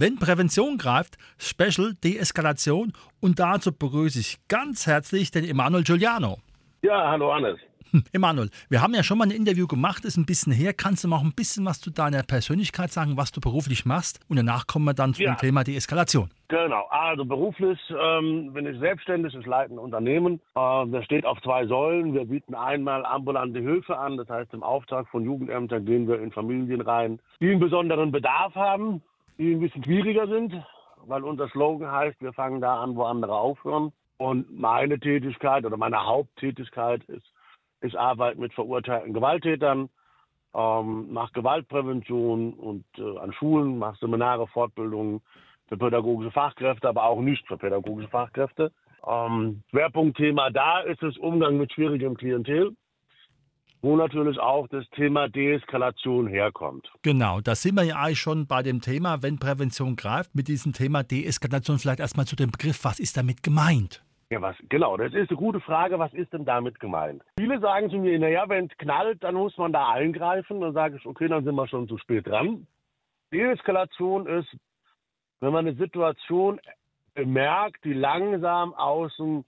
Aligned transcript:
wenn 0.00 0.16
Prävention 0.16 0.78
greift, 0.78 1.18
Special 1.38 1.94
Deeskalation 2.04 2.92
und 3.20 3.40
dazu 3.40 3.72
begrüße 3.72 4.20
ich 4.20 4.38
ganz 4.48 4.86
herzlich 4.86 5.30
den 5.30 5.44
Emanuel 5.44 5.82
Giuliano. 5.82 6.38
Ja, 6.82 7.10
hallo 7.10 7.34
Hannes. 7.34 7.58
Emanuel, 8.12 8.50
wir 8.68 8.82
haben 8.82 8.94
ja 8.94 9.02
schon 9.02 9.18
mal 9.18 9.24
ein 9.24 9.30
Interview 9.30 9.66
gemacht, 9.66 10.04
ist 10.04 10.16
ein 10.16 10.26
bisschen 10.26 10.52
her. 10.52 10.72
Kannst 10.72 11.04
du 11.04 11.08
mal 11.08 11.20
ein 11.20 11.32
bisschen 11.32 11.64
was 11.64 11.80
zu 11.80 11.90
deiner 11.90 12.22
Persönlichkeit 12.22 12.90
sagen, 12.90 13.16
was 13.16 13.32
du 13.32 13.40
beruflich 13.40 13.86
machst? 13.86 14.20
Und 14.28 14.36
danach 14.36 14.66
kommen 14.66 14.84
wir 14.84 14.94
dann 14.94 15.14
zum 15.14 15.36
Thema 15.38 15.64
Deeskalation. 15.64 16.30
Genau, 16.48 16.86
also 16.90 17.24
beruflich 17.24 17.78
ähm, 17.90 18.52
bin 18.54 18.66
ich 18.66 18.78
selbstständig, 18.78 19.34
ich 19.34 19.46
leite 19.46 19.74
ein 19.74 19.78
Unternehmen. 19.78 20.40
Äh, 20.54 20.86
das 20.86 21.04
steht 21.04 21.26
auf 21.26 21.40
zwei 21.42 21.66
Säulen. 21.66 22.14
Wir 22.14 22.24
bieten 22.24 22.54
einmal 22.54 23.04
ambulante 23.04 23.58
Hilfe 23.58 23.98
an, 23.98 24.16
das 24.16 24.28
heißt 24.28 24.54
im 24.54 24.62
Auftrag 24.62 25.08
von 25.08 25.24
Jugendämtern 25.24 25.84
gehen 25.84 26.08
wir 26.08 26.20
in 26.20 26.32
Familien 26.32 26.80
rein, 26.80 27.20
die 27.40 27.50
einen 27.50 27.60
besonderen 27.60 28.12
Bedarf 28.12 28.54
haben, 28.54 29.02
die 29.38 29.52
ein 29.54 29.60
bisschen 29.60 29.84
schwieriger 29.84 30.26
sind, 30.26 30.54
weil 31.06 31.24
unser 31.24 31.48
Slogan 31.48 31.90
heißt, 31.90 32.20
wir 32.20 32.32
fangen 32.32 32.60
da 32.60 32.82
an, 32.82 32.96
wo 32.96 33.04
andere 33.04 33.36
aufhören. 33.36 33.92
Und 34.18 34.58
meine 34.58 34.98
Tätigkeit 34.98 35.64
oder 35.64 35.76
meine 35.76 36.04
Haupttätigkeit 36.04 37.04
ist 37.04 37.26
ich 37.80 37.98
arbeite 37.98 38.40
mit 38.40 38.52
verurteilten 38.54 39.12
Gewalttätern, 39.12 39.88
ähm, 40.54 41.12
mache 41.12 41.32
Gewaltprävention 41.32 42.54
und 42.54 42.84
äh, 42.96 43.18
an 43.18 43.32
Schulen, 43.32 43.78
mache 43.78 43.98
Seminare, 43.98 44.46
Fortbildungen 44.48 45.20
für 45.68 45.76
pädagogische 45.76 46.30
Fachkräfte, 46.30 46.88
aber 46.88 47.04
auch 47.04 47.20
nicht 47.20 47.46
für 47.46 47.58
pädagogische 47.58 48.08
Fachkräfte. 48.08 48.72
Ähm, 49.06 49.62
Schwerpunktthema 49.70 50.50
da 50.50 50.80
ist 50.80 51.02
das 51.02 51.16
Umgang 51.18 51.58
mit 51.58 51.72
schwierigem 51.72 52.16
Klientel 52.16 52.74
wo 53.80 53.96
natürlich 53.96 54.38
auch 54.38 54.68
das 54.68 54.88
Thema 54.90 55.28
Deeskalation 55.28 56.26
herkommt. 56.26 56.90
Genau, 57.02 57.40
da 57.40 57.54
sind 57.54 57.76
wir 57.76 57.84
ja 57.84 57.96
eigentlich 57.96 58.18
schon 58.20 58.46
bei 58.46 58.62
dem 58.62 58.80
Thema, 58.80 59.22
wenn 59.22 59.38
Prävention 59.38 59.96
greift, 59.96 60.34
mit 60.34 60.48
diesem 60.48 60.72
Thema 60.72 61.02
Deeskalation 61.02 61.78
vielleicht 61.78 62.00
erstmal 62.00 62.26
zu 62.26 62.36
dem 62.36 62.50
Begriff, 62.50 62.84
was 62.84 62.98
ist 62.98 63.16
damit 63.16 63.42
gemeint? 63.42 64.02
Ja, 64.30 64.42
was, 64.42 64.56
genau, 64.68 64.96
das 64.98 65.14
ist 65.14 65.30
eine 65.30 65.38
gute 65.38 65.60
Frage. 65.60 65.98
Was 65.98 66.12
ist 66.12 66.34
denn 66.34 66.44
damit 66.44 66.80
gemeint? 66.80 67.22
Viele 67.38 67.60
sagen 67.60 67.88
zu 67.88 67.96
mir, 67.96 68.18
naja, 68.18 68.46
wenn 68.48 68.66
es 68.66 68.76
knallt, 68.76 69.22
dann 69.24 69.36
muss 69.36 69.56
man 69.56 69.72
da 69.72 69.90
eingreifen. 69.90 70.60
Dann 70.60 70.74
sage 70.74 70.96
ich, 70.96 71.06
okay, 71.06 71.28
dann 71.28 71.44
sind 71.44 71.54
wir 71.54 71.66
schon 71.66 71.88
zu 71.88 71.96
spät 71.96 72.26
dran. 72.26 72.66
Deeskalation 73.32 74.26
ist, 74.26 74.54
wenn 75.40 75.52
man 75.52 75.66
eine 75.66 75.76
Situation 75.76 76.60
bemerkt, 77.14 77.82
die 77.84 77.94
langsam 77.94 78.74
aus 78.74 79.16
dem 79.16 79.44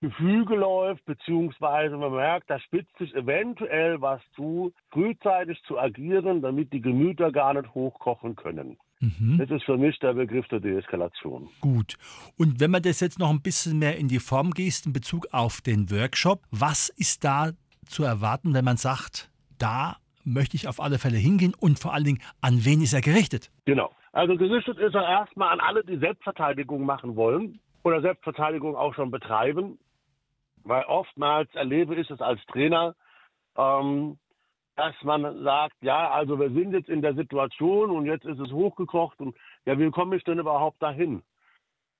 Gefüge 0.00 0.56
läuft, 0.56 1.04
beziehungsweise 1.04 1.96
man 1.96 2.12
merkt, 2.12 2.48
da 2.48 2.58
spitzt 2.58 2.96
sich 2.98 3.14
eventuell 3.14 4.00
was 4.00 4.20
zu, 4.34 4.72
frühzeitig 4.90 5.60
zu 5.66 5.78
agieren, 5.78 6.40
damit 6.40 6.72
die 6.72 6.80
Gemüter 6.80 7.30
gar 7.30 7.52
nicht 7.54 7.74
hochkochen 7.74 8.34
können. 8.34 8.78
Mhm. 9.00 9.38
Das 9.38 9.50
ist 9.50 9.64
für 9.64 9.76
mich 9.76 9.98
der 9.98 10.14
Begriff 10.14 10.46
der 10.48 10.60
Deeskalation. 10.60 11.48
Gut. 11.60 11.96
Und 12.38 12.60
wenn 12.60 12.70
man 12.70 12.82
das 12.82 13.00
jetzt 13.00 13.18
noch 13.18 13.30
ein 13.30 13.42
bisschen 13.42 13.78
mehr 13.78 13.96
in 13.96 14.08
die 14.08 14.18
Form 14.18 14.52
gießt 14.52 14.86
in 14.86 14.92
Bezug 14.92 15.26
auf 15.32 15.60
den 15.60 15.90
Workshop, 15.90 16.42
was 16.50 16.88
ist 16.90 17.24
da 17.24 17.50
zu 17.86 18.04
erwarten, 18.04 18.54
wenn 18.54 18.64
man 18.64 18.76
sagt, 18.76 19.30
da 19.58 19.96
möchte 20.24 20.56
ich 20.56 20.68
auf 20.68 20.80
alle 20.80 20.98
Fälle 20.98 21.16
hingehen 21.16 21.54
und 21.58 21.78
vor 21.78 21.92
allen 21.92 22.04
Dingen, 22.04 22.20
an 22.40 22.64
wen 22.64 22.82
ist 22.82 22.92
er 22.92 23.00
gerichtet? 23.00 23.50
Genau. 23.64 23.90
Also 24.12 24.36
gerichtet 24.36 24.78
ist 24.78 24.94
er 24.94 25.08
erstmal 25.08 25.52
an 25.52 25.60
alle, 25.60 25.84
die 25.84 25.98
Selbstverteidigung 25.98 26.84
machen 26.84 27.16
wollen 27.16 27.60
oder 27.82 28.00
Selbstverteidigung 28.00 28.76
auch 28.76 28.94
schon 28.94 29.10
betreiben. 29.10 29.78
Weil 30.64 30.84
oftmals 30.84 31.52
erlebe 31.54 31.94
ich 31.94 32.10
es 32.10 32.20
als 32.20 32.44
Trainer, 32.46 32.94
ähm, 33.56 34.18
dass 34.76 34.94
man 35.02 35.42
sagt, 35.42 35.76
ja, 35.82 36.10
also 36.10 36.38
wir 36.38 36.50
sind 36.50 36.72
jetzt 36.72 36.88
in 36.88 37.02
der 37.02 37.14
Situation 37.14 37.90
und 37.90 38.06
jetzt 38.06 38.24
ist 38.24 38.38
es 38.38 38.50
hochgekocht 38.50 39.20
und 39.20 39.36
ja, 39.66 39.78
wie 39.78 39.90
komme 39.90 40.16
ich 40.16 40.24
denn 40.24 40.38
überhaupt 40.38 40.82
dahin? 40.82 41.22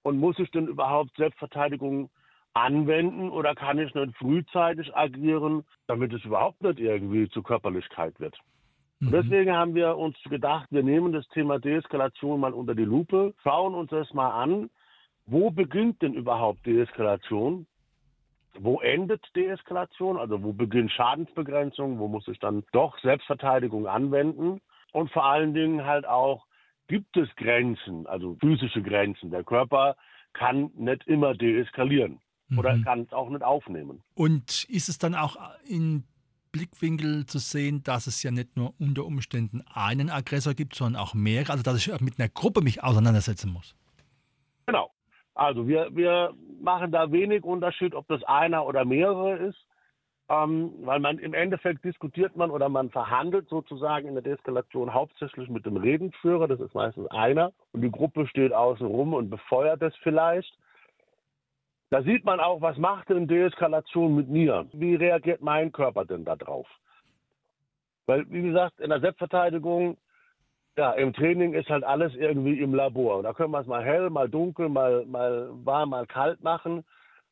Und 0.02 0.18
muss 0.18 0.38
ich 0.38 0.50
denn 0.50 0.66
überhaupt 0.66 1.14
Selbstverteidigung 1.16 2.10
anwenden 2.54 3.28
oder 3.30 3.54
kann 3.54 3.78
ich 3.78 3.94
nicht 3.94 4.16
frühzeitig 4.16 4.96
agieren, 4.96 5.64
damit 5.86 6.12
es 6.12 6.24
überhaupt 6.24 6.62
nicht 6.62 6.80
irgendwie 6.80 7.28
zur 7.28 7.42
Körperlichkeit 7.42 8.18
wird? 8.18 8.36
Mhm. 9.00 9.08
Und 9.08 9.12
deswegen 9.12 9.52
haben 9.52 9.74
wir 9.74 9.96
uns 9.96 10.16
gedacht, 10.24 10.68
wir 10.70 10.82
nehmen 10.82 11.12
das 11.12 11.28
Thema 11.28 11.58
Deeskalation 11.58 12.40
mal 12.40 12.54
unter 12.54 12.74
die 12.74 12.84
Lupe, 12.84 13.34
schauen 13.42 13.74
uns 13.74 13.90
das 13.90 14.12
mal 14.14 14.30
an. 14.30 14.70
Wo 15.26 15.50
beginnt 15.50 16.02
denn 16.02 16.14
überhaupt 16.14 16.64
Deeskalation? 16.66 17.66
Wo 18.58 18.80
endet 18.80 19.24
Deeskalation? 19.34 20.16
Also 20.16 20.42
wo 20.42 20.52
beginnt 20.52 20.92
Schadensbegrenzung? 20.92 21.98
Wo 21.98 22.08
muss 22.08 22.26
ich 22.28 22.38
dann 22.38 22.64
doch 22.72 22.98
Selbstverteidigung 23.00 23.86
anwenden? 23.86 24.60
Und 24.92 25.10
vor 25.12 25.24
allen 25.24 25.54
Dingen 25.54 25.84
halt 25.84 26.06
auch, 26.06 26.46
gibt 26.88 27.16
es 27.16 27.28
Grenzen, 27.36 28.06
also 28.06 28.36
physische 28.40 28.82
Grenzen? 28.82 29.30
Der 29.30 29.44
Körper 29.44 29.96
kann 30.32 30.70
nicht 30.74 31.06
immer 31.06 31.34
deeskalieren 31.34 32.20
oder 32.56 32.76
mhm. 32.76 32.84
kann 32.84 33.00
es 33.02 33.12
auch 33.12 33.28
nicht 33.28 33.42
aufnehmen. 33.42 34.02
Und 34.14 34.64
ist 34.68 34.88
es 34.88 34.98
dann 34.98 35.14
auch 35.14 35.36
in 35.64 36.04
Blickwinkel 36.52 37.26
zu 37.26 37.38
sehen, 37.38 37.82
dass 37.84 38.06
es 38.06 38.22
ja 38.22 38.30
nicht 38.30 38.56
nur 38.56 38.74
unter 38.80 39.04
Umständen 39.04 39.62
einen 39.72 40.10
Aggressor 40.10 40.54
gibt, 40.54 40.74
sondern 40.74 41.00
auch 41.00 41.14
mehrere, 41.14 41.52
also 41.52 41.62
dass 41.62 41.76
ich 41.76 42.00
mit 42.00 42.18
einer 42.18 42.28
Gruppe 42.28 42.60
mich 42.60 42.82
auseinandersetzen 42.82 43.52
muss? 43.52 43.76
Also 45.34 45.66
wir, 45.66 45.88
wir 45.94 46.34
machen 46.60 46.92
da 46.92 47.10
wenig 47.12 47.44
Unterschied, 47.44 47.94
ob 47.94 48.06
das 48.08 48.22
einer 48.24 48.66
oder 48.66 48.84
mehrere 48.84 49.36
ist, 49.36 49.58
ähm, 50.28 50.72
weil 50.82 51.00
man 51.00 51.18
im 51.18 51.34
Endeffekt 51.34 51.84
diskutiert 51.84 52.36
man 52.36 52.50
oder 52.50 52.68
man 52.68 52.90
verhandelt 52.90 53.48
sozusagen 53.48 54.06
in 54.06 54.14
der 54.14 54.22
Deeskalation 54.22 54.94
hauptsächlich 54.94 55.48
mit 55.48 55.66
dem 55.66 55.76
Redensführer, 55.76 56.46
das 56.46 56.60
ist 56.60 56.74
meistens 56.74 57.10
einer, 57.10 57.52
und 57.72 57.80
die 57.80 57.90
Gruppe 57.90 58.26
steht 58.28 58.52
außen 58.52 58.86
rum 58.86 59.14
und 59.14 59.30
befeuert 59.30 59.82
es 59.82 59.94
vielleicht. 60.02 60.56
Da 61.90 62.02
sieht 62.02 62.24
man 62.24 62.38
auch, 62.38 62.60
was 62.60 62.76
macht 62.78 63.08
denn 63.08 63.26
Deeskalation 63.26 64.14
mit 64.14 64.28
mir? 64.28 64.66
Wie 64.72 64.94
reagiert 64.94 65.40
mein 65.40 65.72
Körper 65.72 66.04
denn 66.04 66.24
darauf? 66.24 66.68
Weil, 68.06 68.30
wie 68.30 68.42
gesagt, 68.42 68.78
in 68.78 68.90
der 68.90 69.00
Selbstverteidigung 69.00 69.96
ja, 70.80 70.92
im 70.92 71.12
Training 71.12 71.52
ist 71.52 71.68
halt 71.68 71.84
alles 71.84 72.14
irgendwie 72.14 72.58
im 72.58 72.74
Labor. 72.74 73.22
Da 73.22 73.34
können 73.34 73.50
wir 73.50 73.60
es 73.60 73.66
mal 73.66 73.84
hell, 73.84 74.08
mal 74.08 74.30
dunkel, 74.30 74.70
mal, 74.70 75.04
mal 75.04 75.50
warm, 75.62 75.90
mal 75.90 76.06
kalt 76.06 76.42
machen. 76.42 76.84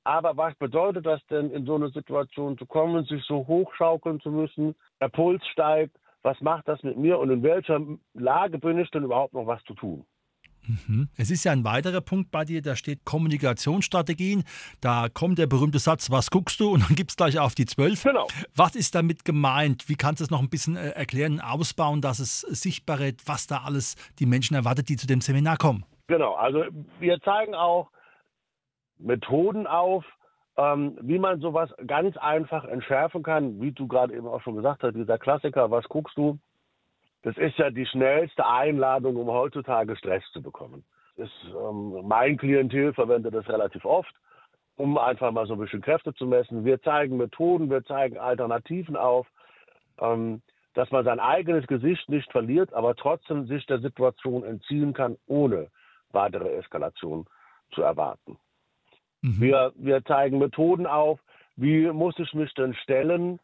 Aber 0.05 0.37
was 0.37 0.55
bedeutet 0.57 1.07
das 1.07 1.25
denn, 1.29 1.51
in 1.51 1.65
so 1.65 1.77
eine 1.77 1.89
Situation 1.89 2.59
zu 2.59 2.67
kommen, 2.67 3.07
sich 3.07 3.25
so 3.25 3.47
hochschaukeln 3.47 4.21
zu 4.21 4.31
müssen? 4.31 4.75
Der 5.01 5.09
Puls 5.09 5.43
steigt. 5.47 5.97
Was 6.23 6.39
macht 6.43 6.69
das 6.69 6.83
mit 6.83 6.99
mir 6.99 7.19
und 7.19 7.31
in 7.31 7.43
welcher 7.43 7.81
Lage 8.13 8.59
bin 8.59 8.79
ich 8.79 8.91
denn 8.91 9.05
überhaupt 9.05 9.33
noch 9.33 9.47
was 9.47 9.65
zu 9.65 9.73
tun? 9.73 10.05
Mhm. 10.69 11.09
Es 11.17 11.31
ist 11.31 11.45
ja 11.45 11.53
ein 11.53 11.65
weiterer 11.65 12.01
Punkt 12.01 12.31
bei 12.31 12.45
dir, 12.45 12.63
da 12.63 12.77
steht 12.77 13.05
Kommunikationsstrategien. 13.05 14.45
Da 14.81 15.09
kommt 15.09 15.39
der 15.39 15.47
berühmte 15.47 15.79
Satz, 15.79 16.11
was 16.11 16.31
guckst 16.31 16.61
du? 16.61 16.73
Und 16.73 16.89
dann 16.89 16.97
gibt 16.97 17.11
es 17.11 17.17
gleich 17.17 17.39
auf 17.39 17.55
die 17.55 17.67
zwölf. 17.67 18.03
Genau. 18.03 18.27
Was 18.55 18.77
ist 18.77 18.95
damit 18.95 19.25
gemeint? 19.25 19.89
Wie 19.89 19.97
kannst 19.97 20.21
du 20.21 20.25
es 20.25 20.31
noch 20.31 20.41
ein 20.41 20.51
bisschen 20.51 20.77
äh, 20.77 20.91
erklären, 20.91 21.41
ausbauen, 21.41 22.01
dass 22.01 22.19
es 22.19 22.41
sichtbar 22.41 22.99
wird, 22.99 23.27
was 23.27 23.47
da 23.47 23.63
alles 23.65 23.97
die 24.19 24.27
Menschen 24.27 24.55
erwartet, 24.55 24.89
die 24.89 24.97
zu 24.97 25.07
dem 25.07 25.21
Seminar 25.21 25.57
kommen? 25.57 25.85
Genau, 26.09 26.35
also 26.35 26.65
wir 27.01 27.21
zeigen 27.21 27.55
auch 27.55 27.91
Methoden 28.99 29.67
auf, 29.67 30.05
ähm, 30.57 30.99
wie 31.03 31.19
man 31.19 31.41
sowas 31.41 31.71
ganz 31.87 32.17
einfach 32.17 32.65
entschärfen 32.65 33.23
kann, 33.23 33.61
wie 33.61 33.73
du 33.73 33.87
gerade 33.87 34.15
eben 34.15 34.27
auch 34.27 34.43
schon 34.43 34.57
gesagt 34.57 34.83
hast, 34.83 34.95
dieser 34.95 35.19
Klassiker, 35.19 35.71
was 35.71 35.85
guckst 35.89 36.17
du? 36.17 36.39
Das 37.23 37.37
ist 37.37 37.59
ja 37.59 37.71
die 37.71 37.87
schnellste 37.87 38.47
Einladung, 38.47 39.17
um 39.17 39.29
heutzutage 39.29 39.97
Stress 39.97 40.23
zu 40.33 40.43
bekommen. 40.43 40.85
Das, 41.17 41.29
ähm, 41.47 42.07
mein 42.07 42.37
Klientel 42.37 42.95
verwendet 42.95 43.35
das 43.35 43.49
relativ 43.49 43.85
oft, 43.85 44.15
um 44.77 44.97
einfach 44.97 45.33
mal 45.33 45.47
so 45.47 45.55
ein 45.55 45.59
bisschen 45.59 45.83
Kräfte 45.83 46.15
zu 46.15 46.27
messen. 46.27 46.65
Wir 46.65 46.81
zeigen 46.81 47.17
Methoden, 47.17 47.71
wir 47.71 47.85
zeigen 47.85 48.19
Alternativen 48.19 48.97
auf, 48.97 49.27
ähm, 50.01 50.43
dass 50.75 50.91
man 50.93 51.05
sein 51.05 51.19
eigenes 51.19 51.67
Gesicht 51.67 52.09
nicht 52.09 52.31
verliert, 52.31 52.73
aber 52.73 52.95
trotzdem 52.95 53.47
sich 53.47 53.67
der 53.67 53.81
Situation 53.81 54.45
entziehen 54.45 54.93
kann, 54.93 55.17
ohne 55.27 55.69
weitere 56.13 56.55
Eskalation 56.55 57.27
zu 57.73 57.83
erwarten. 57.83 58.39
Mhm. 59.23 59.41
Wir, 59.41 59.73
wir 59.75 60.05
zeigen 60.05 60.39
Methoden 60.39 60.87
auf, 60.87 61.19
wie 61.57 61.91
muss 61.91 62.17
ich 62.19 62.33
mich 62.35 62.55
denn 62.55 62.75
stellen, 62.75 63.41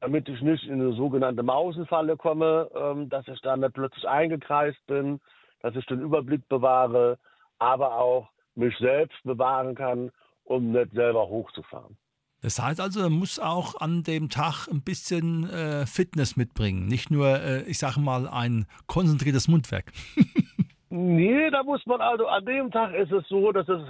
damit 0.00 0.28
ich 0.28 0.40
nicht 0.40 0.64
in 0.64 0.80
eine 0.80 0.92
sogenannte 0.94 1.42
Mausenfalle 1.42 2.16
komme, 2.16 2.70
ähm, 2.74 3.08
dass 3.08 3.28
ich 3.28 3.40
dann 3.42 3.60
nicht 3.60 3.74
plötzlich 3.74 4.08
eingekreist 4.08 4.84
bin, 4.86 5.20
dass 5.60 5.76
ich 5.76 5.84
den 5.86 6.00
Überblick 6.00 6.48
bewahre, 6.48 7.18
aber 7.58 7.94
auch 7.96 8.28
mich 8.54 8.76
selbst 8.78 9.22
bewahren 9.24 9.74
kann, 9.74 10.10
um 10.44 10.72
nicht 10.72 10.92
selber 10.92 11.28
hochzufahren. 11.28 11.96
Das 12.42 12.58
heißt 12.58 12.80
also, 12.80 13.02
man 13.02 13.12
muss 13.12 13.38
auch 13.38 13.78
an 13.82 14.02
dem 14.02 14.30
Tag 14.30 14.66
ein 14.68 14.82
bisschen 14.82 15.48
äh, 15.50 15.84
Fitness 15.84 16.36
mitbringen, 16.36 16.86
nicht 16.86 17.10
nur, 17.10 17.38
äh, 17.38 17.62
ich 17.64 17.78
sage 17.78 18.00
mal, 18.00 18.26
ein 18.26 18.66
konzentriertes 18.86 19.46
Mundwerk. 19.46 19.92
nee, 20.88 21.50
da 21.50 21.62
muss 21.62 21.84
man 21.84 22.00
also, 22.00 22.26
an 22.26 22.46
dem 22.46 22.70
Tag 22.70 22.94
ist 22.94 23.12
es 23.12 23.28
so, 23.28 23.52
dass 23.52 23.68
es 23.68 23.82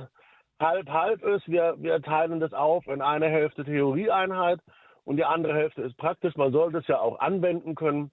halb-halb 0.58 1.22
ist. 1.22 1.46
Wir, 1.46 1.76
wir 1.78 2.02
teilen 2.02 2.40
das 2.40 2.52
auf 2.52 2.86
in 2.88 3.00
eine 3.00 3.28
Hälfte 3.28 3.64
Theorieeinheit 3.64 4.60
und 5.04 5.16
die 5.16 5.24
andere 5.24 5.54
Hälfte 5.54 5.82
ist 5.82 5.96
praktisch. 5.96 6.36
Man 6.36 6.52
sollte 6.52 6.78
es 6.78 6.86
ja 6.86 7.00
auch 7.00 7.18
anwenden 7.20 7.74
können. 7.74 8.10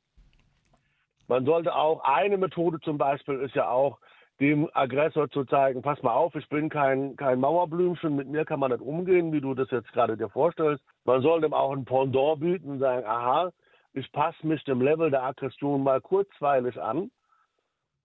Man 1.28 1.46
sollte 1.46 1.76
auch, 1.76 2.04
eine 2.04 2.38
Methode 2.38 2.80
zum 2.80 2.98
Beispiel 2.98 3.36
ist 3.42 3.56
ja 3.56 3.70
auch, 3.70 4.00
dem 4.40 4.70
Aggressor 4.74 5.30
zu 5.30 5.46
zeigen, 5.46 5.82
pass 5.82 6.02
mal 6.04 6.14
auf, 6.14 6.36
ich 6.36 6.48
bin 6.50 6.70
kein, 6.70 7.16
kein 7.16 7.40
Mauerblümchen, 7.40 8.16
mit 8.16 8.28
mir 8.28 8.46
kann 8.46 8.60
man 8.60 8.72
nicht 8.72 8.82
umgehen, 8.82 9.32
wie 9.32 9.42
du 9.42 9.56
das 9.56 9.70
jetzt 9.72 9.92
gerade 9.94 10.16
dir 10.16 10.30
vorstellst. 10.30 10.84
Man 11.06 11.22
soll 11.22 11.42
dem 11.42 11.54
auch 11.54 11.72
ein 11.72 11.86
Pendant 11.86 12.40
bieten 12.40 12.70
und 12.70 12.80
sagen, 12.80 13.06
aha, 13.06 13.52
ich 13.94 14.12
passe 14.12 14.46
mich 14.46 14.64
dem 14.66 14.82
Level 14.82 15.10
der 15.10 15.24
Aggression 15.24 15.82
mal 15.82 16.02
kurzweilig 16.02 16.80
an, 16.80 17.10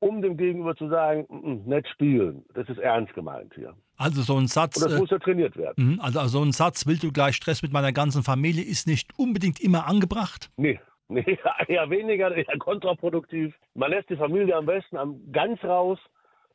um 0.00 0.22
dem 0.22 0.36
Gegenüber 0.38 0.74
zu 0.74 0.88
sagen, 0.88 1.26
nicht 1.66 1.88
spielen. 1.88 2.44
Das 2.54 2.68
ist 2.68 2.78
ernst 2.78 3.12
gemeint 3.14 3.52
hier. 3.54 3.74
Also 4.02 4.22
so 4.22 4.36
ein 4.36 4.46
Satz. 4.46 4.76
Und 4.76 4.84
das 4.84 4.94
äh, 4.94 4.98
muss 4.98 5.10
ja 5.10 5.18
trainiert 5.18 5.56
werden. 5.56 5.92
Mhm, 5.92 6.00
also 6.00 6.26
so 6.26 6.42
ein 6.42 6.52
Satz, 6.52 6.86
willst 6.86 7.02
du 7.02 7.12
gleich 7.12 7.36
Stress 7.36 7.62
mit 7.62 7.72
meiner 7.72 7.92
ganzen 7.92 8.22
Familie, 8.22 8.64
ist 8.64 8.86
nicht 8.86 9.10
unbedingt 9.18 9.60
immer 9.60 9.86
angebracht? 9.86 10.50
Nee, 10.56 10.80
Nee, 11.08 11.38
eher 11.68 11.90
weniger, 11.90 12.34
eher 12.34 12.58
kontraproduktiv. 12.58 13.54
Man 13.74 13.90
lässt 13.90 14.08
die 14.08 14.16
Familie 14.16 14.56
am 14.56 14.64
besten 14.64 14.96
ganz 15.30 15.62
raus 15.62 15.98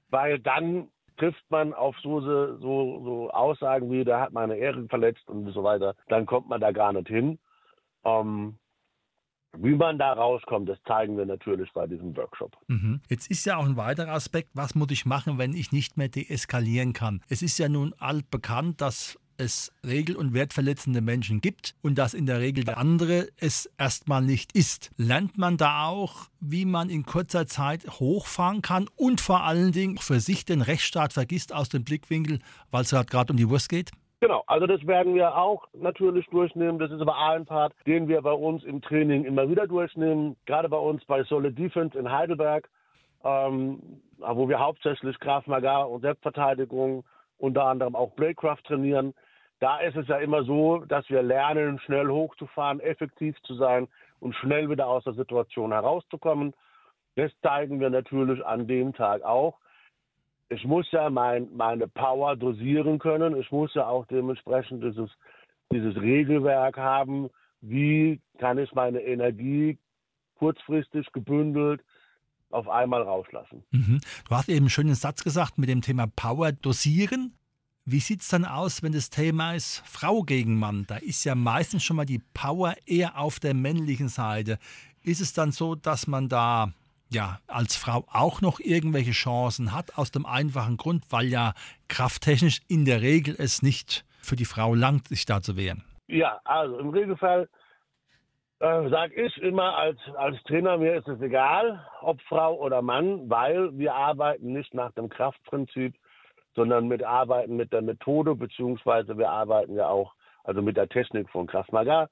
weil 0.10 0.40
dann 0.40 0.90
trifft 1.18 1.44
man 1.50 1.74
auf 1.74 1.96
so, 2.02 2.22
so, 2.22 2.60
so 2.60 3.30
Aussagen 3.32 3.92
wie, 3.92 4.04
der 4.04 4.20
hat 4.20 4.34
meine 4.34 4.56
Ehre 4.56 4.88
verletzt 4.88 5.28
und 5.28 5.52
so 5.52 5.64
weiter, 5.64 5.96
dann 6.08 6.26
kommt 6.26 6.48
man 6.48 6.62
da 6.62 6.72
gar 6.72 6.94
nicht 6.94 7.08
hin. 7.08 7.40
Ähm, 8.04 8.58
wie 9.58 9.76
man 9.76 9.98
da 9.98 10.14
rauskommt, 10.14 10.70
das 10.70 10.78
zeigen 10.88 11.18
wir 11.18 11.26
natürlich 11.26 11.72
bei 11.74 11.88
diesem 11.88 12.16
Workshop. 12.16 12.56
Mhm. 12.68 13.02
Jetzt 13.10 13.30
ist 13.30 13.46
ja 13.46 13.58
auch 13.58 13.66
ein 13.66 13.78
weiterer 13.78 14.12
Aspekt, 14.12 14.50
was 14.54 14.76
muss 14.76 14.92
ich 14.92 15.06
machen, 15.06 15.38
wenn 15.38 15.54
ich 15.54 15.72
nicht 15.72 15.98
mehr 15.98 16.10
deeskalieren 16.10 16.94
kann? 16.94 17.22
Es 17.30 17.42
ist 17.42 17.58
ja 17.58 17.70
nun 17.70 17.94
altbekannt, 17.98 18.82
dass 18.82 19.18
es 19.38 19.72
regel- 19.86 20.16
und 20.16 20.34
wertverletzende 20.34 21.02
Menschen 21.02 21.42
gibt 21.42 21.76
und 21.82 21.98
dass 21.98 22.14
in 22.14 22.26
der 22.26 22.40
Regel 22.40 22.64
der 22.64 22.78
andere 22.78 23.28
es 23.38 23.70
erstmal 23.78 24.22
nicht 24.22 24.54
ist. 24.54 24.92
Lernt 24.98 25.38
man 25.38 25.58
da 25.58 25.86
auch, 25.86 26.28
wie 26.40 26.66
man 26.66 26.90
in 26.90 27.06
kurzer 27.06 27.46
Zeit 27.46 27.88
hochfahren 27.88 28.62
kann 28.62 28.88
und 28.96 29.22
vor 29.22 29.44
allen 29.44 29.72
Dingen 29.72 29.98
für 29.98 30.20
sich 30.20 30.46
den 30.46 30.62
Rechtsstaat 30.62 31.14
vergisst 31.14 31.54
aus 31.54 31.70
dem 31.70 31.84
Blickwinkel, 31.84 32.40
weil 32.72 32.82
es 32.82 32.90
gerade 32.90 33.32
um 33.32 33.38
die 33.38 33.50
Wurst 33.50 33.70
geht? 33.70 33.92
Genau, 34.19 34.44
also 34.48 34.66
das 34.66 34.86
werden 34.88 35.14
wir 35.14 35.38
auch 35.38 35.68
natürlich 35.74 36.25
durchnehmen. 36.28 36.80
Das 36.80 36.90
ist 36.90 37.02
aber 37.02 37.18
ein 37.18 37.46
Part, 37.46 37.74
den 37.86 38.08
wir 38.08 38.22
bei 38.24 38.31
uns 38.31 38.64
im 38.64 38.81
Training 38.81 39.25
immer 39.25 39.48
wieder 39.48 39.68
durchnehmen. 39.68 40.36
Gerade 40.48 40.69
bei 40.69 40.78
uns 40.78 41.06
bei 41.06 41.24
Solid 41.24 41.58
Defense 41.58 41.98
in 41.98 42.12
Heidelberg, 42.12 42.68
ähm, 43.24 44.02
wo 44.18 44.50
wir 44.50 44.60
hauptsächlich 44.60 45.19
Graf 45.19 45.46
Maga 45.46 45.84
und 45.84 46.02
Selbstverteidigung, 46.02 47.04
unter 47.38 47.66
anderem 47.66 47.96
auch 47.96 48.12
Bladecraft 48.14 48.64
trainieren. 48.66 49.14
Da 49.60 49.80
ist 49.80 49.96
es 49.96 50.08
ja 50.08 50.18
immer 50.18 50.44
so, 50.44 50.80
dass 50.86 51.08
wir 51.10 51.22
lernen, 51.22 51.80
schnell 51.80 52.08
hochzufahren, 52.08 52.80
effektiv 52.80 53.40
zu 53.44 53.54
sein 53.54 53.88
und 54.20 54.34
schnell 54.36 54.68
wieder 54.70 54.88
aus 54.88 55.04
der 55.04 55.13
Situation 55.13 55.72
herauszukommen. 55.72 56.56
Das 57.16 57.31
zeigen 57.42 57.80
wir 57.80 57.92
natürlich 57.92 58.44
an 58.44 58.68
dem 58.68 58.94
Tag 58.94 59.24
auch. 59.24 59.60
Ich 60.50 60.64
muss 60.64 60.90
ja 60.92 61.10
mein, 61.10 61.50
meine 61.56 61.88
Power 61.88 62.36
dosieren 62.36 63.00
können. 63.00 63.36
Ich 63.36 63.52
muss 63.52 63.74
ja 63.74 63.88
auch 63.88 64.06
dementsprechend 64.08 64.84
dieses, 64.84 65.10
dieses 65.72 65.96
Regelwerk 65.98 66.78
haben. 66.78 67.30
Wie 67.62 68.22
kann 68.38 68.58
ich 68.58 68.72
meine 68.74 69.02
Energie 69.02 69.78
kurzfristig 70.36 71.12
gebündelt 71.12 71.82
auf 72.50 72.70
einmal 72.70 73.02
rauslassen? 73.02 73.64
Mhm. 73.72 74.00
Du 74.30 74.36
hast 74.36 74.48
eben 74.48 74.60
einen 74.60 74.70
schönen 74.70 74.96
Satz 74.96 75.24
gesagt 75.24 75.58
mit 75.58 75.70
dem 75.70 75.82
Thema 75.82 76.08
Power 76.08 76.52
dosieren. 76.52 77.34
Wie 77.84 78.00
sieht 78.00 78.22
es 78.22 78.28
dann 78.28 78.46
aus, 78.46 78.84
wenn 78.84 78.92
das 78.92 79.10
Thema 79.10 79.54
ist 79.54 79.82
Frau 79.86 80.24
gegen 80.24 80.60
Mann? 80.60 80.86
Da 80.88 80.98
ist 80.98 81.24
ja 81.24 81.36
meistens 81.36 81.84
schon 81.84 81.96
mal 81.96 82.06
die 82.06 82.22
Power 82.34 82.76
eher 82.86 83.18
auf 83.18 83.40
der 83.40 83.54
männlichen 83.54 84.10
Seite. 84.10 84.60
Ist 85.04 85.22
es 85.22 85.34
dann 85.34 85.52
so, 85.52 85.76
dass 85.76 86.06
man 86.06 86.28
da 86.28 86.74
ja 87.09 87.39
als 87.48 87.75
Frau 87.75 88.06
auch 88.12 88.42
noch 88.42 88.59
irgendwelche 88.59 89.12
Chancen 89.12 89.74
hat, 89.74 89.98
aus 89.98 90.12
dem 90.12 90.25
einfachen 90.25 90.77
Grund, 90.77 91.06
weil 91.09 91.27
ja 91.27 91.54
krafttechnisch 91.88 92.62
in 92.68 92.86
der 92.86 93.01
Regel 93.01 93.36
es 93.38 93.62
nicht 93.62 94.06
für 94.21 94.36
die 94.36 94.45
Frau 94.45 94.74
langt, 94.74 95.07
sich 95.07 95.25
da 95.25 95.42
zu 95.42 95.56
wehren? 95.57 95.83
Ja, 96.07 96.39
also 96.44 96.77
im 96.80 96.89
Regelfall 96.89 97.50
äh, 98.59 98.89
sage 98.89 99.13
ich 99.15 99.38
immer 99.38 99.77
als, 99.77 100.00
als 100.15 100.42
Trainer, 100.44 100.77
mir 100.77 100.95
ist 100.95 101.07
es 101.07 101.21
egal, 101.21 101.86
ob 102.01 102.21
Frau 102.24 102.56
oder 102.56 102.81
Mann, 102.81 103.30
weil 103.30 103.77
wir 103.77 103.94
arbeiten 103.94 104.53
nicht 104.53 104.74
nach 104.74 104.92
dem 104.94 105.10
Kraftprinzip, 105.10 105.94
sondern 106.56 106.88
mit 106.88 107.03
Arbeiten 107.03 107.56
mit 107.56 107.71
der 107.71 107.83
Methode, 107.83 108.36
beziehungsweise 108.36 109.18
wir 109.18 109.30
arbeiten 109.30 109.75
ja 109.75 109.88
auch 109.88 110.13
also 110.44 110.62
mit 110.62 110.77
der 110.77 110.89
Technik 110.89 111.30
von 111.30 111.45
Kraft 111.45 111.71
Maga. 111.71 112.10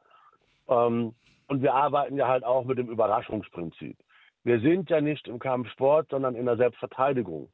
Ähm, 0.68 1.16
und 1.48 1.62
wir 1.62 1.74
arbeiten 1.74 2.18
ja 2.18 2.28
halt 2.28 2.44
auch 2.44 2.66
mit 2.66 2.78
dem 2.78 2.90
Überraschungsprinzip. 2.90 3.98
Wir 4.46 4.62
sind 4.62 4.90
ja 4.90 5.02
nicht 5.02 5.28
im 5.28 5.40
Kampfsport, 5.40 6.10
sondern 6.10 6.36
in 6.36 6.46
der 6.46 6.56
Selbstverteidigung. 6.56 7.50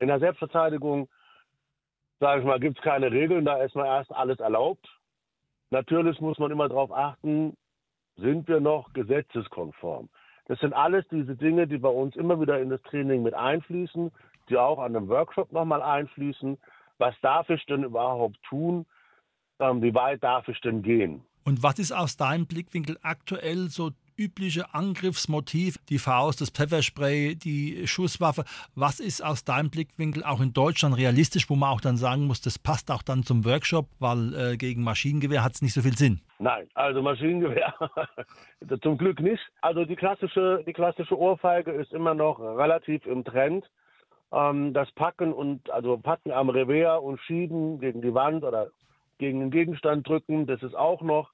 In 0.00 0.08
der 0.08 0.18
Selbstverteidigung, 0.18 1.08
sage 2.20 2.40
ich 2.40 2.46
mal, 2.46 2.60
gibt 2.60 2.76
es 2.76 2.84
keine 2.84 3.10
Regeln, 3.10 3.46
da 3.46 3.62
ist 3.62 3.74
mal 3.74 3.86
erst 3.86 4.12
alles 4.12 4.38
erlaubt. 4.40 4.86
Natürlich 5.70 6.20
muss 6.20 6.38
man 6.38 6.50
immer 6.50 6.68
darauf 6.68 6.92
achten, 6.92 7.56
sind 8.16 8.46
wir 8.48 8.60
noch 8.60 8.92
gesetzeskonform. 8.92 10.10
Das 10.46 10.58
sind 10.60 10.74
alles 10.74 11.06
diese 11.08 11.36
Dinge, 11.36 11.66
die 11.66 11.78
bei 11.78 11.88
uns 11.88 12.14
immer 12.16 12.38
wieder 12.40 12.60
in 12.60 12.68
das 12.68 12.82
Training 12.82 13.22
mit 13.22 13.32
einfließen 13.32 14.10
die 14.48 14.56
auch 14.56 14.78
an 14.78 14.96
einem 14.96 15.08
Workshop 15.08 15.52
nochmal 15.52 15.82
einfließen. 15.82 16.58
Was 16.98 17.14
darf 17.22 17.48
ich 17.50 17.64
denn 17.66 17.84
überhaupt 17.84 18.38
tun? 18.48 18.86
Ähm, 19.60 19.82
wie 19.82 19.94
weit 19.94 20.22
darf 20.22 20.48
ich 20.48 20.60
denn 20.60 20.82
gehen? 20.82 21.22
Und 21.44 21.62
was 21.62 21.78
ist 21.78 21.92
aus 21.92 22.16
deinem 22.16 22.46
Blickwinkel 22.46 22.98
aktuell 23.02 23.68
so 23.68 23.90
übliche 24.18 24.74
Angriffsmotiv, 24.74 25.78
die 25.88 25.98
Faust, 25.98 26.40
das 26.40 26.50
Pfefferspray, 26.50 27.36
die 27.36 27.86
Schusswaffe. 27.86 28.44
Was 28.74 29.00
ist 29.00 29.24
aus 29.24 29.44
deinem 29.44 29.70
Blickwinkel 29.70 30.24
auch 30.24 30.40
in 30.40 30.52
Deutschland 30.52 30.96
realistisch, 30.96 31.48
wo 31.48 31.54
man 31.54 31.70
auch 31.70 31.80
dann 31.80 31.96
sagen 31.96 32.26
muss, 32.26 32.40
das 32.40 32.58
passt 32.58 32.90
auch 32.90 33.02
dann 33.02 33.22
zum 33.22 33.44
Workshop, 33.44 33.86
weil 33.98 34.34
äh, 34.34 34.56
gegen 34.56 34.82
Maschinengewehr 34.82 35.44
hat 35.44 35.54
es 35.54 35.62
nicht 35.62 35.74
so 35.74 35.82
viel 35.82 35.96
Sinn? 35.96 36.20
Nein, 36.38 36.66
also 36.74 37.00
Maschinengewehr 37.00 37.74
zum 38.82 38.98
Glück 38.98 39.20
nicht. 39.20 39.42
Also 39.60 39.84
die 39.84 39.96
klassische, 39.96 40.62
die 40.66 40.72
klassische 40.72 41.16
Ohrfeige 41.16 41.70
ist 41.70 41.92
immer 41.92 42.14
noch 42.14 42.40
relativ 42.40 43.06
im 43.06 43.24
Trend 43.24 43.64
ähm, 44.32 44.74
das 44.74 44.90
Packen 44.92 45.32
und 45.32 45.70
also 45.70 45.96
Packen 45.96 46.32
am 46.32 46.50
Revers 46.50 47.02
und 47.02 47.20
Schieben 47.20 47.80
gegen 47.80 48.02
die 48.02 48.14
Wand 48.14 48.44
oder 48.44 48.68
gegen 49.18 49.40
den 49.40 49.50
Gegenstand 49.50 50.06
drücken, 50.06 50.46
das 50.46 50.62
ist 50.62 50.76
auch 50.76 51.02
noch. 51.02 51.30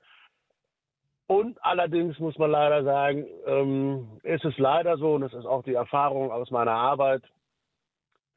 Und 1.27 1.63
allerdings 1.65 2.19
muss 2.19 2.37
man 2.37 2.51
leider 2.51 2.85
sagen, 2.85 3.27
ähm, 3.47 4.21
ist 4.23 4.45
es 4.45 4.57
leider 4.59 4.99
so, 4.99 5.15
und 5.15 5.23
das 5.23 5.33
ist 5.33 5.47
auch 5.47 5.63
die 5.63 5.75
Erfahrung 5.75 6.31
aus 6.31 6.51
meiner 6.51 6.73
Arbeit, 6.73 7.23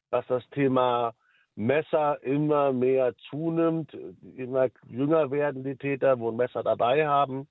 dass 0.09 0.25
das 0.27 0.47
Thema 0.51 1.13
Messer 1.55 2.21
immer 2.23 2.71
mehr 2.71 3.13
zunimmt. 3.29 3.93
Immer 4.37 4.69
jünger 4.87 5.31
werden 5.31 5.63
die 5.63 5.75
Täter, 5.75 6.19
wo 6.19 6.29
ein 6.29 6.37
Messer 6.37 6.63
dabei 6.63 7.07
haben. 7.07 7.47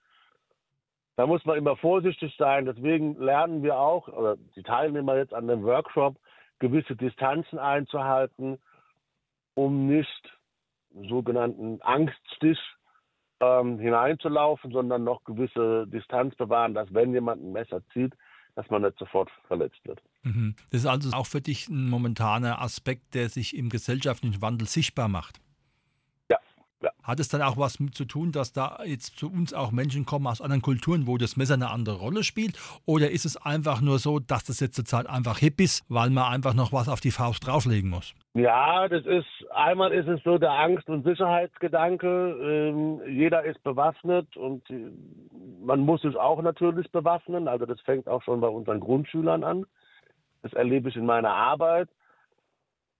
Da 1.16 1.26
muss 1.26 1.44
man 1.44 1.58
immer 1.58 1.76
vorsichtig 1.76 2.34
sein. 2.38 2.64
Deswegen 2.64 3.16
lernen 3.16 3.62
wir 3.62 3.78
auch, 3.78 4.08
oder 4.08 4.36
die 4.54 4.62
Teilnehmer 4.62 5.16
jetzt 5.16 5.34
an 5.34 5.48
dem 5.48 5.64
Workshop, 5.64 6.16
gewisse 6.60 6.96
Distanzen 6.96 7.58
einzuhalten, 7.58 8.58
um 9.54 9.86
nicht 9.86 10.38
sogenannten 11.08 11.80
Angststich 11.82 12.58
ähm, 13.40 13.78
hineinzulaufen, 13.78 14.72
sondern 14.72 15.04
noch 15.04 15.24
gewisse 15.24 15.86
Distanz 15.88 16.34
bewahren, 16.36 16.74
dass 16.74 16.92
wenn 16.92 17.12
jemand 17.12 17.42
ein 17.42 17.52
Messer 17.52 17.80
zieht, 17.92 18.14
dass 18.54 18.68
man 18.70 18.82
nicht 18.82 18.98
sofort 18.98 19.30
verletzt 19.46 19.80
wird. 19.84 20.00
Mhm. 20.22 20.54
Das 20.70 20.80
ist 20.80 20.86
also 20.86 21.10
auch 21.12 21.26
für 21.26 21.40
dich 21.40 21.68
ein 21.68 21.88
momentaner 21.88 22.60
Aspekt, 22.62 23.14
der 23.14 23.28
sich 23.28 23.56
im 23.56 23.68
gesellschaftlichen 23.68 24.40
Wandel 24.40 24.66
sichtbar 24.66 25.08
macht. 25.08 25.40
Ja. 26.86 26.92
Hat 27.02 27.18
es 27.18 27.28
dann 27.28 27.42
auch 27.42 27.56
was 27.56 27.80
mit 27.80 27.96
zu 27.96 28.04
tun, 28.04 28.30
dass 28.30 28.52
da 28.52 28.78
jetzt 28.84 29.18
zu 29.18 29.28
uns 29.28 29.52
auch 29.52 29.72
Menschen 29.72 30.06
kommen 30.06 30.28
aus 30.28 30.40
anderen 30.40 30.62
Kulturen, 30.62 31.08
wo 31.08 31.18
das 31.18 31.36
Messer 31.36 31.54
eine 31.54 31.70
andere 31.70 31.96
Rolle 31.96 32.22
spielt? 32.22 32.56
Oder 32.84 33.10
ist 33.10 33.24
es 33.24 33.36
einfach 33.36 33.80
nur 33.80 33.98
so, 33.98 34.20
dass 34.20 34.44
das 34.44 34.60
jetzt 34.60 34.76
zurzeit 34.76 35.08
einfach 35.08 35.38
hip 35.38 35.60
ist, 35.60 35.84
weil 35.88 36.10
man 36.10 36.32
einfach 36.32 36.54
noch 36.54 36.72
was 36.72 36.88
auf 36.88 37.00
die 37.00 37.10
Faust 37.10 37.44
drauflegen 37.44 37.90
muss? 37.90 38.14
Ja, 38.34 38.86
das 38.88 39.04
ist, 39.04 39.26
einmal 39.52 39.92
ist 39.92 40.06
es 40.06 40.22
so 40.22 40.38
der 40.38 40.52
Angst- 40.52 40.88
und 40.88 41.04
Sicherheitsgedanke. 41.04 42.06
Ähm, 42.06 43.00
jeder 43.08 43.42
ist 43.42 43.60
bewaffnet 43.64 44.36
und 44.36 44.68
äh, 44.70 44.92
man 45.64 45.80
muss 45.80 46.02
sich 46.02 46.16
auch 46.16 46.40
natürlich 46.40 46.88
bewaffnen. 46.92 47.48
Also 47.48 47.66
das 47.66 47.80
fängt 47.80 48.06
auch 48.06 48.22
schon 48.22 48.40
bei 48.40 48.48
unseren 48.48 48.78
Grundschülern 48.78 49.42
an. 49.42 49.66
Das 50.42 50.52
erlebe 50.52 50.88
ich 50.88 50.94
in 50.94 51.06
meiner 51.06 51.34
Arbeit. 51.34 51.88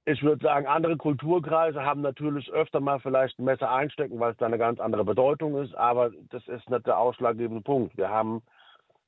Ich 0.09 0.23
würde 0.23 0.41
sagen, 0.41 0.69
andere 0.69 0.97
Kulturkreise 0.97 1.85
haben 1.85 2.01
natürlich 2.01 2.49
öfter 2.53 2.79
mal 2.79 3.01
vielleicht 3.01 3.41
ein 3.41 3.45
Messer 3.45 3.73
einstecken, 3.73 4.21
weil 4.21 4.33
es 4.33 4.39
da 4.39 4.47
eine 4.47 4.57
ganz 4.57 4.79
andere 4.79 5.05
Bedeutung 5.05 5.61
ist, 5.61 5.75
aber 5.75 6.11
das 6.31 6.47
ist 6.47 6.71
nicht 6.71 6.87
der 6.87 6.97
ausschlaggebende 6.97 7.61
Punkt. 7.61 7.97
Wir 7.97 8.09
haben 8.09 8.41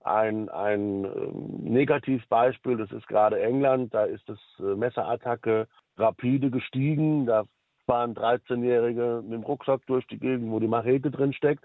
ein, 0.02 0.49
ein 0.49 1.05
ähm, 1.05 1.61
Negativbeispiel, 1.62 2.76
das 2.76 2.90
ist 2.90 3.07
gerade 3.07 3.40
England, 3.40 3.95
da 3.95 4.07
ist 4.07 4.28
das 4.28 4.38
äh, 4.59 4.75
Messerattacke 4.75 5.69
rapide 5.97 6.50
gestiegen, 6.50 7.26
da 7.26 7.45
fahren 7.87 8.14
13-Jährige 8.14 9.23
mit 9.23 9.35
dem 9.35 9.43
Rucksack 9.45 9.87
durch 9.87 10.05
die 10.09 10.19
Gegend, 10.19 10.50
wo 10.50 10.59
die 10.59 10.67
Machete 10.67 11.12
drin 11.12 11.33
steckt. 11.33 11.64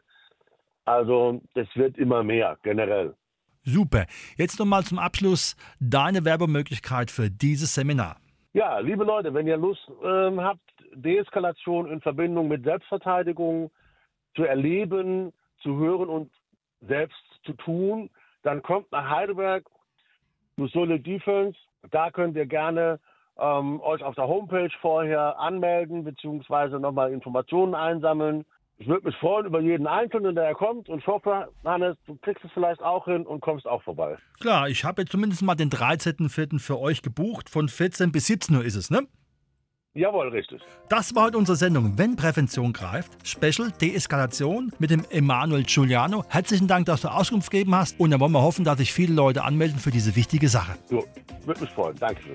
Also 0.86 1.42
das 1.56 1.68
wird 1.74 1.98
immer 1.98 2.24
mehr, 2.24 2.58
generell. 2.62 3.16
Super. 3.63 4.06
Jetzt 4.38 4.60
nochmal 4.60 4.84
zum 4.84 5.00
Abschluss 5.00 5.56
deine 5.80 6.24
Werbemöglichkeit 6.24 7.10
für 7.10 7.32
dieses 7.32 7.74
Seminar. 7.74 8.18
Ja, 8.55 8.77
liebe 8.77 9.03
Leute, 9.03 9.33
wenn 9.33 9.48
ihr 9.48 9.57
Lust 9.57 9.91
ähm, 10.03 10.39
habt, 10.39 10.62
Deeskalation 10.93 11.89
in 11.89 12.01
Verbindung 12.01 12.48
mit 12.48 12.63
Selbstverteidigung 12.63 13.72
zu 14.36 14.43
erleben, 14.43 15.33
zu 15.63 15.75
hören 15.77 16.07
und 16.07 16.31
selbst 16.81 17.17
zu 17.45 17.53
tun, 17.53 18.12
dann 18.43 18.62
kommt 18.62 18.91
nach 18.91 19.10
Heidelberg 19.10 19.65
zu 20.55 20.67
Solid 20.67 21.03
Defense. 21.03 21.57
Da 21.89 22.12
könnt 22.12 22.36
ihr 22.36 22.45
gerne 22.45 23.00
ähm, 23.39 23.81
euch 23.81 24.03
auf 24.03 24.13
der 24.13 24.27
Homepage 24.27 24.69
vorher 24.81 25.39
anmelden, 25.39 26.03
beziehungsweise 26.03 26.79
nochmal 26.79 27.12
Informationen 27.12 27.74
einsammeln. 27.74 28.45
Ich 28.77 28.88
würde 28.88 29.08
mich 29.08 29.15
freuen 29.18 29.46
über 29.46 29.62
jeden 29.62 29.88
Einzelnen, 29.88 30.36
der 30.36 30.53
kommt 30.56 30.89
und 30.89 31.00
ich 31.00 31.08
hoffe, 31.08 31.48
Hannes, 31.63 31.96
du 32.06 32.18
kriegst 32.22 32.44
es 32.44 32.51
vielleicht 32.53 32.82
auch 32.82 33.06
hin 33.06 33.25
und 33.25 33.42
kommst 33.42 33.68
auch 33.68 33.84
vorbei. 33.84 34.18
Klar, 34.39 34.68
ich 34.68 34.84
habe 34.84 35.03
jetzt 35.03 35.12
zumindest 35.12 35.42
mal 35.42 35.56
den 35.56 35.70
13.04. 35.70 36.60
für 36.60 36.80
euch 36.80 37.01
gebucht. 37.01 37.50
Von 37.50 37.70
14 37.70 38.12
bis 38.12 38.25
17 38.27 38.56
Uhr 38.56 38.65
ist 38.65 38.75
es, 38.75 38.89
ne? 38.89 39.08
Jawohl, 39.96 40.30
richtig. 40.30 40.60
Das 40.89 41.13
war 41.13 41.25
heute 41.25 41.38
unsere 41.38 41.56
Sendung 41.56 42.00
Wenn 42.00 42.15
Prävention 42.15 42.74
greift. 42.74 43.12
Special 43.27 43.72
Deeskalation 43.80 44.72
mit 44.80 44.89
dem 44.89 45.06
Emanuel 45.12 45.63
Giuliano. 45.63 46.25
Herzlichen 46.30 46.68
Dank, 46.68 46.88
dass 46.88 47.01
du 47.01 47.10
Auskunft 47.10 47.51
gegeben 47.51 47.75
hast. 47.75 48.00
Und 48.00 48.10
dann 48.10 48.20
wollen 48.20 48.32
wir 48.32 48.42
hoffen, 48.42 48.65
dass 48.65 48.80
sich 48.80 48.92
viele 48.92 49.13
Leute 49.13 49.44
anmelden 49.44 49.77
für 49.77 49.92
diese 49.92 50.15
wichtige 50.15 50.50
Sache. 50.50 50.80
So, 50.86 51.06
würde 51.46 51.62
mich 51.62 51.70
freuen. 51.70 51.96
Dankeschön. 51.96 52.34